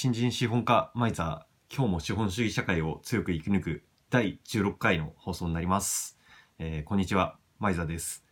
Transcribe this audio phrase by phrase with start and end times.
[0.00, 6.20] 新人資本家マイザー今日も資本主義社会を強く生き抜く第16回の放送になります、
[6.60, 8.24] えーこんにちはマイザーです。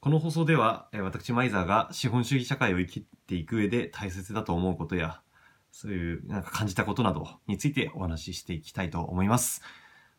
[0.00, 5.22] この放送では、えー私マイザーが資本主義社会を生きていく上で大切だと思うことや
[5.72, 9.62] そういうなんか感じたことなどについてお話ししていきたいと思います。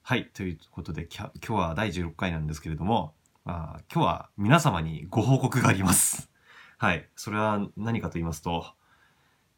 [0.02, 3.14] はいということで今日は第16回なんですけれども、
[3.46, 6.32] まあ、今日は皆様にご報告があります。
[6.80, 8.74] はいそれは何かと言いますと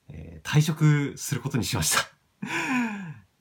[0.10, 2.02] えー退職することにしました。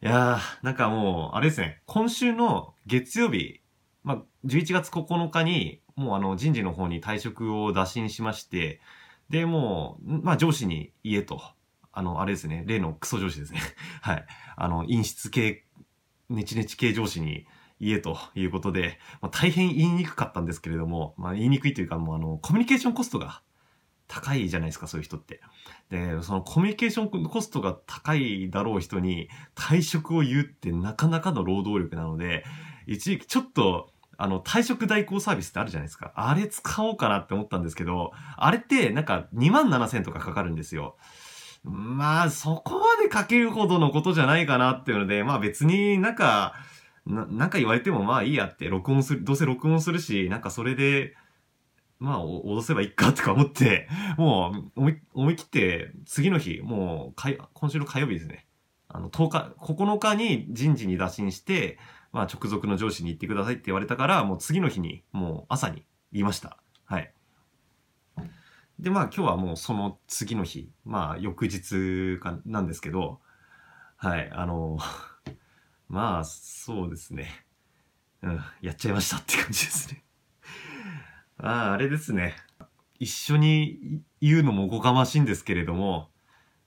[0.03, 3.63] いやー、なんかもう、あれですね、今週の月曜日、
[4.05, 8.81] まあ、11月9日に、もうあの、人事の方に退職を打診しまして、
[9.31, 11.41] で、もう、まあ、上司に言えと、
[11.93, 13.61] あの、あれですね、例のクソ上司ですね。
[14.03, 14.27] はい。
[14.57, 15.65] あの、陰湿系、
[16.29, 17.47] ネチネチ系上司に
[17.81, 23.43] 言えということで、まあ、大変言いにくかったんですけれども、まあ、言いにくいというか、もうあの、コミュニケーションコストが
[24.09, 25.41] 高いじゃないですか、そういう人って。
[25.91, 32.45] で、そのコミュニケーションコストが高いだろう人に退職を言うってなかなかの労働力なので、
[32.87, 36.13] 一時期ちょっと、あの、退職代行サービスってあるじゃないですか。
[36.17, 40.97] あれ使おうかなって思ったんですけど、あれってなんか2万7千とかかかるんですよ。
[41.63, 46.55] まあ、そこまでかけるほどのことじゃないかなっていうので、まあ別になんか、
[47.07, 51.15] ななんか言われてもまあいいやって、録音する、どうせ録音するし、なんかそれで、
[51.99, 58.47] まあ、脅せばいいかとか思って、もう思い、思い切って、次の日、もうかい、今週の火曜日ですね。
[58.89, 61.79] あの、10日、9日に人事に打診して、
[62.13, 66.57] まあ、直属の上司に言ってくださいって言われたから、もう次の日に、もう朝に言いました。
[66.85, 67.13] はい。
[68.79, 73.21] で、まあ、今日はもうその次の日、まあ、翌日か、なんですけど、
[73.97, 74.79] はい、あの、
[75.89, 77.45] まあ、そうですね。
[78.23, 80.05] うん、やっちゃいましたって感じですね。
[81.39, 82.35] ああ、あれですね。
[82.99, 86.11] 一緒に言うのもおこがましいんですけれども、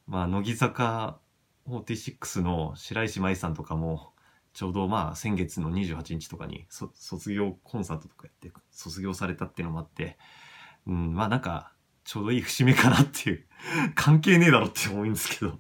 [0.08, 1.20] まあ、乃木坂
[1.68, 4.14] 46の白石麻衣さんとかも、
[4.54, 10.18] ちょうどまあ先月の28日とかに卒業コンサートとかやって卒業されたっていうのもあって、
[10.88, 11.72] うん、まあなんか
[12.04, 13.46] ちょうどいい節目かなっていう、
[13.96, 15.60] 関係ねえだろって思うんですけど、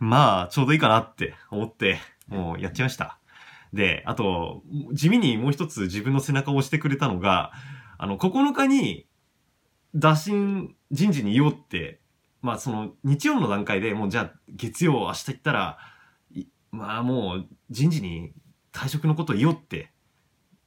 [0.00, 3.18] まあちょうどいいかなって思って、もうやっちゃいました。
[3.72, 7.52] で、あと、地味にもう一つ自分の背中を押してくれたのが、
[8.02, 9.06] あの、9日に、
[9.94, 12.00] 打診、人事に言おうって、
[12.40, 15.78] まあその、日曜の段階でもうじゃあ、月曜明日行ったら、
[16.70, 18.32] まあもう、人事に
[18.72, 19.92] 退職のことを言おうって、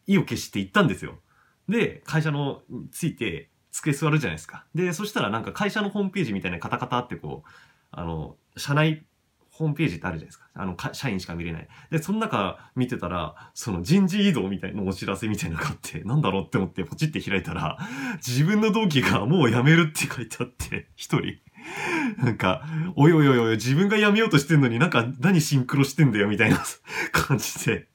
[0.06, 1.16] 意を決して言ったんですよ。
[1.68, 2.62] で、会社の、
[2.92, 4.68] ついて、机座るじゃないですか。
[4.76, 7.50] で、そしたらなんか会社のホームページみたいなカタカタってこう、
[7.90, 9.08] あの、社内
[9.54, 10.48] ホームページってあるじゃないですか。
[10.56, 11.68] あの、社員しか見れない。
[11.92, 17.78] で、その中見てたら、その人事異動みたいなお知らせみたいなのがあって、なんだろうって思ってポチって開いたら、
[18.16, 21.38] 自分の同期がもう辞めるって書いてあって、一人。
[22.18, 22.64] なんか、
[22.96, 26.60] おいおいおいおい、自分が辞めようとしてんのになんか何シンクロしてんだよみたいな
[27.14, 27.90] 感じで、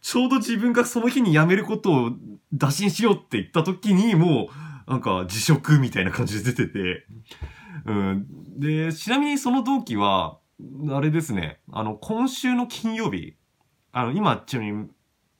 [0.00, 2.12] ちょうど自分がその日に辞めることを
[2.54, 4.48] 打診しようって言った時にも
[4.86, 7.06] う、なんか辞職みたいな感じで出てて、
[7.84, 8.26] うん。
[8.58, 10.38] で、ちなみにその同期は、
[10.90, 13.36] あれですね、あの、今週の金曜日、
[13.92, 14.88] あの、今、ちなみに、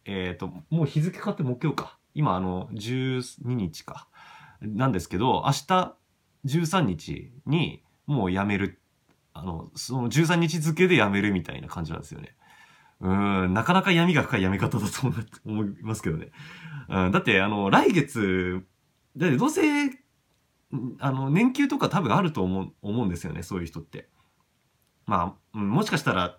[0.04, 1.98] えっ、と、もう日付変わって木曜か。
[2.14, 4.08] 今、あの、12日か。
[4.60, 5.96] なんですけど、明日、
[6.46, 8.80] 13日に、もう辞める。
[9.32, 12.34] あの、その13日付で辞めるみたいな感じなんですよね。
[13.00, 15.12] うん、なかなか闇が深い辞め方だと
[15.44, 16.30] 思いますけどね。
[16.88, 18.66] うん、だって、あの、来月、
[19.16, 19.62] だってどうせ、
[20.98, 24.08] あの、年給とか多分あると思う、思うんですよね、そういう人って。
[25.10, 26.38] まあ、もしかしたら、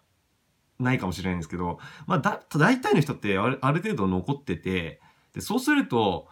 [0.80, 1.78] ないかもしれないんですけど、
[2.08, 5.02] まあ、だ、大体の人ってあるある程度残ってて、
[5.34, 6.30] で、そうすると、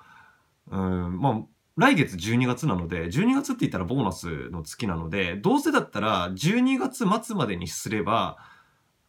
[0.71, 1.41] うん、まあ、
[1.75, 8.37] 来月12月なので、12月って言ったらボーナスの月なので、どうせだったら12月末までにすれば、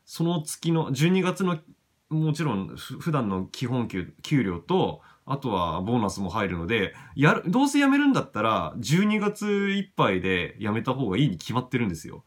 [0.05, 1.61] その月の、12月の、
[2.09, 12.25] もちろん普段の基本給、給料と、あとはボーナスも入るので、やる、どうせ辞めるんだったら、12月いっぱいで辞めた方がいいに決まってるんですよ。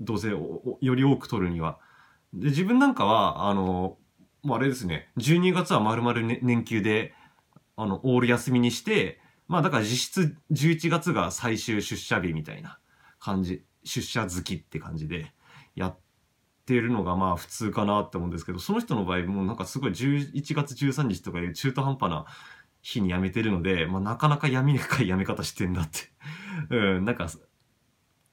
[0.00, 1.78] どうせより多く取るには。
[2.32, 3.98] で、自分なんかは、あの、
[4.42, 7.14] もうあれですね、12月は丸々、ね、年給で、
[7.76, 12.78] あの、オール休みにして、まあだから実質11月が最終出社日みたいな
[13.18, 15.32] 感じ、出社月って感じで
[15.74, 15.98] やっ
[16.64, 22.26] てるのがまあ普通かなって思うんですけど、その人の場合もうなんかすごい11月13日とかいう中途半端な
[22.82, 25.98] 日に辞めてるので、まあなかなか闇深い辞め方してんだって。
[26.70, 27.28] うん、なんか、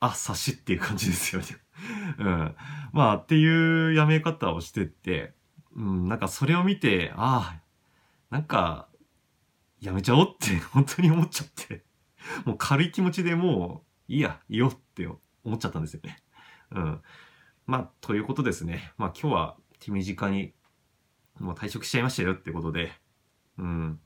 [0.06, 1.48] あ、察しっていう感じですよね。
[2.20, 2.56] うん。
[2.92, 5.34] まあっていう辞め方をしてって、
[5.76, 7.62] うん、なんかそれを見て、ああ、
[8.30, 8.90] なんか、
[9.80, 11.86] やめちゃおうって本当に思っちゃって、
[12.46, 15.08] もう軽い気持ちでもう、いいや、いいよって
[15.44, 16.22] 思っちゃったんですよね。
[16.72, 17.02] うん。
[17.66, 18.92] まあ、ということですね。
[18.98, 20.54] まあ今日は手短に
[21.40, 22.92] もう退職しちゃいましたよってことで。
[23.58, 24.00] うん。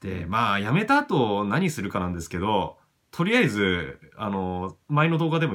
[0.00, 2.78] で、まあ辞めた後何するかなんですけど、
[3.12, 5.54] とりあえず、あの、前の動画でも、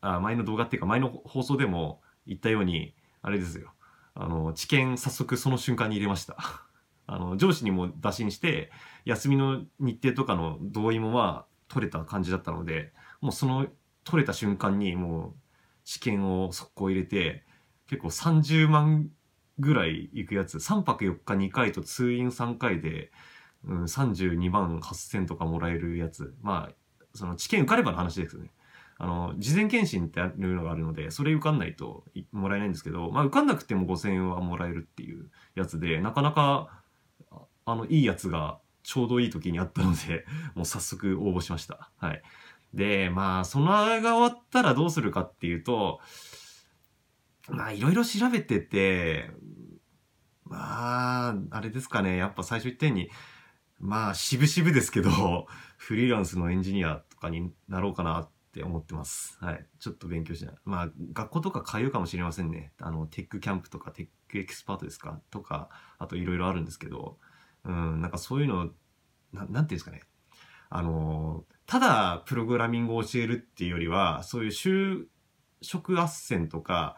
[0.00, 3.72] あ、前の動画っていうか前の放送でも言ったように、あれですよ。
[4.14, 6.36] あの、知見早速その瞬間に入れました。
[7.06, 8.70] あの、上司にも打診して、
[9.04, 13.66] 休みの日程とかの同意もまあ取れた感じだったので、もうその
[14.04, 15.34] 取れた瞬間にもう
[15.84, 17.44] 試験を速攻入れて、
[17.88, 19.10] 結構30万
[19.58, 23.10] ぐらい行くやつ、3泊4日2回と通院3回で、
[23.64, 26.36] うん、32万8000とかもらえるやつ。
[26.42, 26.81] まあ、
[27.14, 28.50] その知見受かればの話ですよね。
[28.98, 36.82] あの、事前検診っていうのがあるので、それ受かんないともらえないんですけど、まあ受かんなくても5000円はもらえるっていうやつで、なかなか、
[37.64, 40.24] あの、いいやつがちょうどいい時にあったので、
[40.54, 41.90] もう早速応募しました。
[41.96, 42.22] はい。
[42.74, 46.00] で、まあ、そのが終わったらどうするかっていうと、
[47.48, 49.30] まあ、いろいろ調べてて、
[50.44, 53.10] まあ、あれですかね、やっぱ最初言ったように、
[53.82, 59.36] まあ、渋々ですけど、 フリーランスのエンジニアとかになろうかなって思ってます。
[59.40, 59.66] はい。
[59.80, 60.54] ちょっと勉強しない。
[60.64, 62.72] まあ、学校とか通うかもしれませんね。
[62.78, 65.20] あの、テックキャンプとか、テックエキスパートですか？
[65.30, 65.68] とか、
[65.98, 67.18] あといろいろあるんですけど、
[67.64, 68.70] うん、なんかそういうの、
[69.32, 70.02] ななんていうんですかね。
[70.70, 75.06] あの、ただプログラミングを教えるっていうよりは、そういう就
[75.60, 76.96] 職斡旋とか、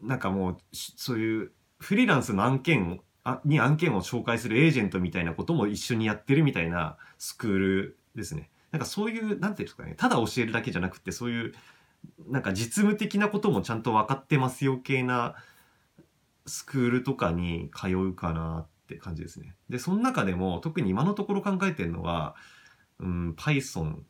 [0.00, 8.50] なんかもう、そういうフリーランスの案件あに案件を紹介するエージェントみたいなことも一緒にやってるみたいなスクールですね。
[8.70, 11.54] なんかそういう、なんていうんですかね、ただ教えるだけじゃなくて、そういう、
[12.28, 15.36] なんか実務的なこともちゃんと分かってますよ系な
[16.46, 19.54] スクールとかに通うかなって感じですね。
[19.70, 22.34] で、その中でも特に今のところ考えてるのは、
[22.98, 24.00] うん、Python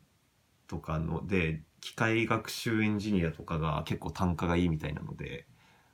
[0.67, 5.45] とかので、機械学習エンジニアとかが結構単価がいいみたいなので、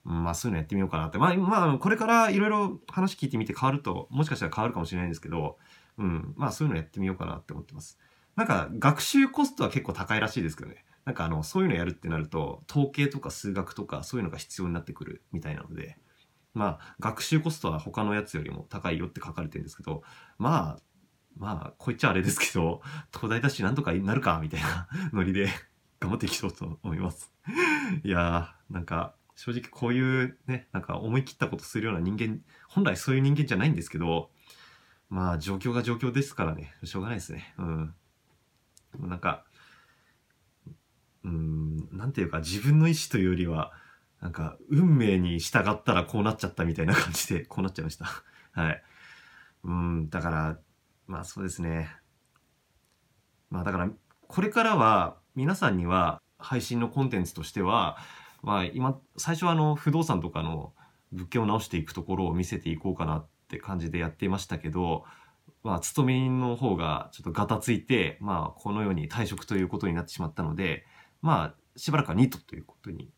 [0.04, 1.18] まあそういうのやってみようかなって。
[1.18, 5.58] まあ、まあ、これからいろいろ話聞いてみて変わると、もしかしたら変わるかもしれないんですけど、
[5.98, 8.00] うん、まあそういうのやってみようかなって思ってます。
[8.36, 10.86] なんか学習コストは結構高いらしいですけどね。
[11.06, 15.98] なんかあの、そういうのやるってなると、統計とか数学とかそういうのが必要になってくるみたいなので、
[16.54, 20.04] まあ、学習コストは他のやつよりも高いよって書かれてるんですけど、
[20.38, 20.82] まあ、
[21.38, 22.82] まあ、こう言っちゃあれですけど、
[23.14, 25.48] 東大だしなんとかなるか、みたいなノリで
[26.00, 27.32] 頑張っていきそうと思います。
[28.04, 34.30] いやー、なんか、正直こういうね、なんか思い切ったことするような人間、本来そういう人間じゃないんですけど、
[35.10, 37.54] まあ、状況が状況ですからね、しょうがないですね。
[37.58, 37.94] うん。
[39.00, 39.46] なんか、
[41.24, 43.74] うん、なんていうか、自分の意思というよりは、
[44.22, 48.06] なんか、運命に従ったらこうなっちゃったみたいな感じで、 こうなっちゃいました。
[48.54, 48.84] はい。
[49.64, 50.60] うん、だから、
[51.08, 51.94] まあそうですね。
[53.50, 53.90] まあだから、
[54.28, 57.98] これからは、皆さんには、配信のコンテンツとしては、
[58.42, 60.74] まあ今、最初はあの、不動産とかの
[61.12, 65.04] 物件を直していくところを見せていこうかなって感じでやっていましたけど、
[65.64, 70.86] まあ、勤め人の方がちょっとガタついて、まあ、このように退職ということになってしまったので、
[71.22, 73.12] まあ、しばらくはニートということに、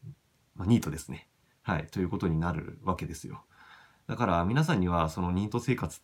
[0.56, 1.30] まあ、ニートですね。
[1.62, 3.46] はい、ということになるわけですよ。
[4.08, 6.02] だから皆さんにはそのニート生活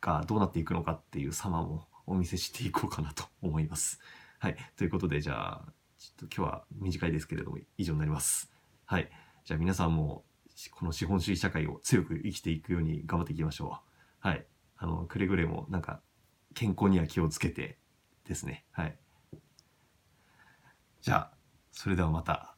[0.00, 4.00] がどうなっていくのかっていう様もお見せしていこうかなと思います。
[4.38, 8.50] はい、ということでじゃあ、ちょっと今日は短いですけれども以上になります。
[8.86, 9.08] はい、
[9.44, 10.24] じゃあ皆さんも
[10.72, 13.80] この資本主義社会を強く生きていくように頑張っていきましょ
[14.24, 14.28] う。
[14.28, 14.44] はい、
[14.76, 16.02] あの、くれぐれもなんか
[16.54, 17.78] 健康には気をつけて
[18.26, 18.64] ですね。
[18.72, 18.98] はい。
[21.00, 21.32] じゃあ、
[21.70, 22.51] それではまた。